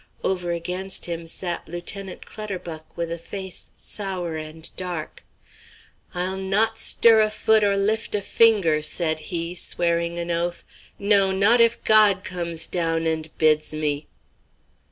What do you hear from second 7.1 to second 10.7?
a foot or lift a finger," said he, swearing an oath,